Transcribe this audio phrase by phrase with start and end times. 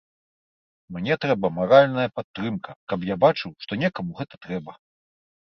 [0.95, 4.71] Мне трэба маральная падтрымка, каб я бачыў, што некаму гэта трэба.